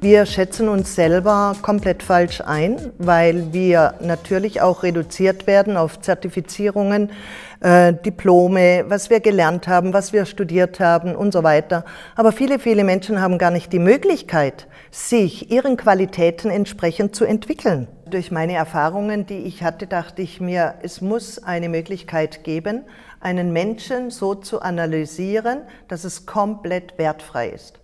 Wir 0.00 0.26
schätzen 0.26 0.68
uns 0.68 0.94
selber 0.94 1.56
komplett 1.60 2.04
falsch 2.04 2.40
ein, 2.40 2.92
weil 2.98 3.52
wir 3.52 3.94
natürlich 4.00 4.60
auch 4.60 4.84
reduziert 4.84 5.48
werden 5.48 5.76
auf 5.76 6.00
Zertifizierungen, 6.00 7.10
äh, 7.58 7.94
Diplome, 7.94 8.84
was 8.86 9.10
wir 9.10 9.18
gelernt 9.18 9.66
haben, 9.66 9.92
was 9.92 10.12
wir 10.12 10.24
studiert 10.24 10.78
haben 10.78 11.16
und 11.16 11.32
so 11.32 11.42
weiter. 11.42 11.84
Aber 12.14 12.30
viele, 12.30 12.60
viele 12.60 12.84
Menschen 12.84 13.20
haben 13.20 13.38
gar 13.38 13.50
nicht 13.50 13.72
die 13.72 13.80
Möglichkeit, 13.80 14.68
sich 14.92 15.50
ihren 15.50 15.76
Qualitäten 15.76 16.48
entsprechend 16.48 17.16
zu 17.16 17.24
entwickeln. 17.24 17.88
Durch 18.08 18.30
meine 18.30 18.54
Erfahrungen, 18.54 19.26
die 19.26 19.38
ich 19.38 19.64
hatte, 19.64 19.88
dachte 19.88 20.22
ich 20.22 20.40
mir, 20.40 20.74
es 20.80 21.00
muss 21.00 21.42
eine 21.42 21.68
Möglichkeit 21.68 22.44
geben, 22.44 22.84
einen 23.18 23.52
Menschen 23.52 24.10
so 24.10 24.36
zu 24.36 24.62
analysieren, 24.62 25.62
dass 25.88 26.04
es 26.04 26.24
komplett 26.24 26.96
wertfrei 26.98 27.48
ist. 27.48 27.80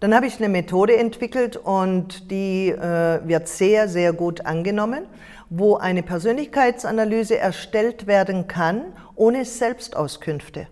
Dann 0.00 0.14
habe 0.14 0.26
ich 0.26 0.38
eine 0.38 0.48
Methode 0.48 0.96
entwickelt 0.96 1.58
und 1.58 2.30
die 2.30 2.70
äh, 2.70 3.20
wird 3.22 3.48
sehr, 3.48 3.86
sehr 3.86 4.14
gut 4.14 4.46
angenommen, 4.46 5.04
wo 5.50 5.76
eine 5.76 6.02
Persönlichkeitsanalyse 6.02 7.36
erstellt 7.36 8.06
werden 8.06 8.46
kann 8.46 8.94
ohne 9.14 9.44
Selbstauskünfte. 9.44 10.68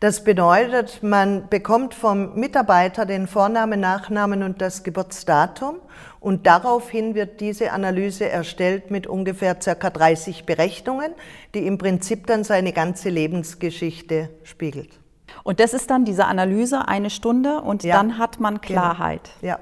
Das 0.00 0.24
bedeutet, 0.24 1.02
man 1.02 1.48
bekommt 1.48 1.94
vom 1.94 2.34
Mitarbeiter 2.34 3.06
den 3.06 3.26
Vornamen, 3.26 3.80
Nachnamen 3.80 4.42
und 4.42 4.60
das 4.60 4.82
Geburtsdatum 4.82 5.76
und 6.20 6.46
daraufhin 6.46 7.14
wird 7.14 7.40
diese 7.40 7.72
Analyse 7.72 8.28
erstellt 8.28 8.90
mit 8.90 9.06
ungefähr 9.06 9.54
ca. 9.54 9.88
30 9.88 10.44
Berechnungen, 10.44 11.14
die 11.54 11.66
im 11.66 11.78
Prinzip 11.78 12.26
dann 12.26 12.44
seine 12.44 12.72
ganze 12.72 13.08
Lebensgeschichte 13.08 14.28
spiegelt. 14.42 15.00
Und 15.42 15.60
das 15.60 15.74
ist 15.74 15.90
dann 15.90 16.04
diese 16.04 16.26
Analyse, 16.26 16.88
eine 16.88 17.10
Stunde 17.10 17.60
und 17.60 17.82
ja. 17.82 17.96
dann 17.96 18.18
hat 18.18 18.40
man 18.40 18.60
genau. 18.60 18.80
Klarheit. 18.80 19.30
Genau. 19.40 19.52
Ja. 19.54 19.60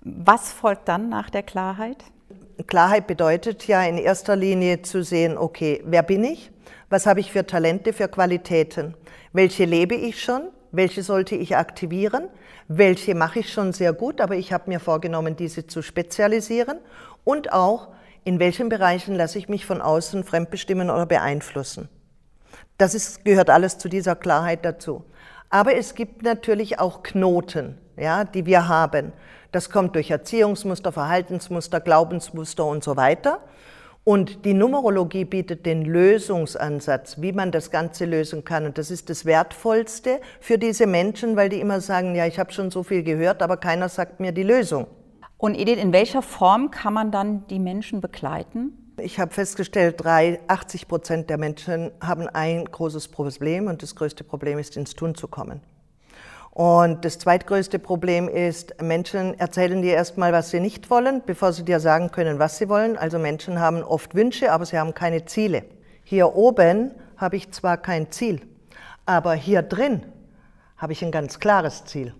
Was 0.00 0.52
folgt 0.52 0.88
dann 0.88 1.08
nach 1.08 1.30
der 1.30 1.42
Klarheit? 1.42 2.04
Klarheit 2.66 3.06
bedeutet 3.06 3.66
ja 3.66 3.82
in 3.84 3.98
erster 3.98 4.36
Linie 4.36 4.82
zu 4.82 5.02
sehen, 5.02 5.38
okay, 5.38 5.82
wer 5.84 6.02
bin 6.02 6.24
ich? 6.24 6.50
Was 6.90 7.06
habe 7.06 7.20
ich 7.20 7.32
für 7.32 7.46
Talente, 7.46 7.92
für 7.92 8.08
Qualitäten? 8.08 8.94
Welche 9.32 9.64
lebe 9.64 9.94
ich 9.94 10.22
schon? 10.22 10.48
Welche 10.72 11.02
sollte 11.02 11.34
ich 11.34 11.56
aktivieren? 11.56 12.28
Welche 12.68 13.14
mache 13.14 13.40
ich 13.40 13.52
schon 13.52 13.72
sehr 13.72 13.92
gut, 13.92 14.20
aber 14.20 14.36
ich 14.36 14.52
habe 14.52 14.68
mir 14.70 14.80
vorgenommen, 14.80 15.36
diese 15.36 15.66
zu 15.66 15.82
spezialisieren? 15.82 16.78
Und 17.24 17.52
auch, 17.52 17.88
in 18.24 18.38
welchen 18.38 18.68
Bereichen 18.68 19.14
lasse 19.14 19.38
ich 19.38 19.48
mich 19.48 19.66
von 19.66 19.80
außen 19.80 20.24
fremdbestimmen 20.24 20.90
oder 20.90 21.06
beeinflussen? 21.06 21.88
Das 22.82 22.96
ist, 22.96 23.24
gehört 23.24 23.48
alles 23.48 23.78
zu 23.78 23.88
dieser 23.88 24.16
Klarheit 24.16 24.64
dazu. 24.64 25.04
Aber 25.50 25.76
es 25.76 25.94
gibt 25.94 26.24
natürlich 26.24 26.80
auch 26.80 27.04
Knoten, 27.04 27.78
ja, 27.96 28.24
die 28.24 28.44
wir 28.44 28.66
haben. 28.66 29.12
Das 29.52 29.70
kommt 29.70 29.94
durch 29.94 30.10
Erziehungsmuster, 30.10 30.90
Verhaltensmuster, 30.90 31.78
Glaubensmuster 31.78 32.66
und 32.66 32.82
so 32.82 32.96
weiter. 32.96 33.38
Und 34.02 34.44
die 34.44 34.52
Numerologie 34.52 35.24
bietet 35.24 35.64
den 35.64 35.84
Lösungsansatz, 35.84 37.20
wie 37.20 37.30
man 37.30 37.52
das 37.52 37.70
Ganze 37.70 38.04
lösen 38.04 38.42
kann. 38.42 38.66
Und 38.66 38.78
das 38.78 38.90
ist 38.90 39.10
das 39.10 39.24
Wertvollste 39.24 40.20
für 40.40 40.58
diese 40.58 40.88
Menschen, 40.88 41.36
weil 41.36 41.50
die 41.50 41.60
immer 41.60 41.80
sagen, 41.80 42.16
ja, 42.16 42.26
ich 42.26 42.40
habe 42.40 42.50
schon 42.50 42.72
so 42.72 42.82
viel 42.82 43.04
gehört, 43.04 43.42
aber 43.42 43.58
keiner 43.58 43.88
sagt 43.88 44.18
mir 44.18 44.32
die 44.32 44.42
Lösung. 44.42 44.88
Und 45.38 45.54
Edith, 45.54 45.78
in 45.78 45.92
welcher 45.92 46.20
Form 46.20 46.72
kann 46.72 46.94
man 46.94 47.12
dann 47.12 47.46
die 47.46 47.60
Menschen 47.60 48.00
begleiten? 48.00 48.81
Ich 48.98 49.18
habe 49.18 49.32
festgestellt, 49.32 50.04
80 50.04 50.86
Prozent 50.86 51.30
der 51.30 51.38
Menschen 51.38 51.92
haben 52.00 52.28
ein 52.28 52.66
großes 52.66 53.08
Problem 53.08 53.66
und 53.66 53.82
das 53.82 53.96
größte 53.96 54.22
Problem 54.22 54.58
ist, 54.58 54.76
ins 54.76 54.94
Tun 54.94 55.14
zu 55.14 55.28
kommen. 55.28 55.62
Und 56.50 57.02
das 57.06 57.18
zweitgrößte 57.18 57.78
Problem 57.78 58.28
ist, 58.28 58.82
Menschen 58.82 59.38
erzählen 59.38 59.80
dir 59.80 59.94
erstmal, 59.94 60.34
was 60.34 60.50
sie 60.50 60.60
nicht 60.60 60.90
wollen, 60.90 61.22
bevor 61.24 61.54
sie 61.54 61.64
dir 61.64 61.80
sagen 61.80 62.10
können, 62.10 62.38
was 62.38 62.58
sie 62.58 62.68
wollen. 62.68 62.98
Also 62.98 63.18
Menschen 63.18 63.58
haben 63.58 63.82
oft 63.82 64.14
Wünsche, 64.14 64.52
aber 64.52 64.66
sie 64.66 64.78
haben 64.78 64.92
keine 64.92 65.24
Ziele. 65.24 65.64
Hier 66.04 66.36
oben 66.36 66.90
habe 67.16 67.36
ich 67.36 67.50
zwar 67.52 67.78
kein 67.78 68.10
Ziel, 68.10 68.42
aber 69.06 69.32
hier 69.32 69.62
drin 69.62 70.02
habe 70.76 70.92
ich 70.92 71.02
ein 71.02 71.12
ganz 71.12 71.40
klares 71.40 71.86
Ziel. 71.86 72.12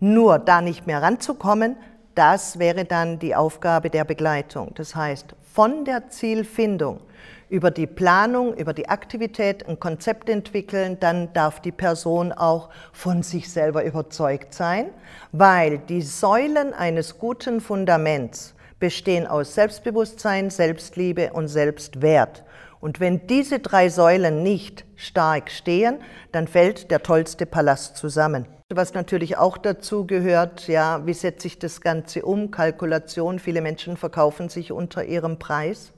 Nur 0.00 0.38
da 0.38 0.62
nicht 0.62 0.86
mehr 0.86 1.02
ranzukommen, 1.02 1.76
das 2.14 2.58
wäre 2.58 2.84
dann 2.84 3.18
die 3.18 3.34
Aufgabe 3.34 3.90
der 3.90 4.04
Begleitung. 4.04 4.72
Das 4.74 4.94
heißt, 4.94 5.34
von 5.52 5.84
der 5.84 6.08
Zielfindung 6.08 7.00
über 7.48 7.70
die 7.70 7.86
Planung, 7.86 8.54
über 8.54 8.72
die 8.72 8.88
Aktivität 8.88 9.68
ein 9.68 9.78
Konzept 9.78 10.28
entwickeln, 10.28 10.98
dann 10.98 11.32
darf 11.32 11.60
die 11.60 11.72
Person 11.72 12.32
auch 12.32 12.70
von 12.92 13.22
sich 13.22 13.50
selber 13.50 13.84
überzeugt 13.84 14.54
sein, 14.54 14.86
weil 15.32 15.78
die 15.78 16.02
Säulen 16.02 16.72
eines 16.72 17.18
guten 17.18 17.60
Fundaments 17.60 18.54
bestehen 18.80 19.26
aus 19.26 19.54
Selbstbewusstsein, 19.54 20.50
Selbstliebe 20.50 21.32
und 21.32 21.48
Selbstwert. 21.48 22.42
Und 22.80 23.00
wenn 23.00 23.26
diese 23.26 23.60
drei 23.60 23.88
Säulen 23.88 24.42
nicht 24.42 24.84
stark 24.96 25.50
stehen, 25.50 26.00
dann 26.32 26.46
fällt 26.46 26.90
der 26.90 27.02
tollste 27.02 27.46
Palast 27.46 27.96
zusammen. 27.96 28.46
Was 28.76 28.92
natürlich 28.92 29.36
auch 29.36 29.56
dazu 29.56 30.04
gehört, 30.04 30.66
ja, 30.66 31.06
wie 31.06 31.12
setze 31.12 31.46
ich 31.46 31.60
das 31.60 31.80
Ganze 31.80 32.24
um? 32.24 32.50
Kalkulation, 32.50 33.38
viele 33.38 33.60
Menschen 33.60 33.96
verkaufen 33.96 34.48
sich 34.48 34.72
unter 34.72 35.04
ihrem 35.04 35.38
Preis. 35.38 35.92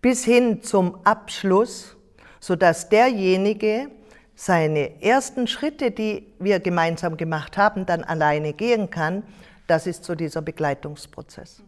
Bis 0.00 0.24
hin 0.24 0.62
zum 0.62 1.04
Abschluss, 1.04 1.96
sodass 2.38 2.88
derjenige 2.88 3.90
seine 4.36 5.02
ersten 5.02 5.48
Schritte, 5.48 5.90
die 5.90 6.32
wir 6.38 6.60
gemeinsam 6.60 7.16
gemacht 7.16 7.56
haben, 7.56 7.84
dann 7.84 8.04
alleine 8.04 8.52
gehen 8.52 8.90
kann. 8.90 9.24
Das 9.66 9.88
ist 9.88 10.04
so 10.04 10.14
dieser 10.14 10.40
Begleitungsprozess. 10.40 11.64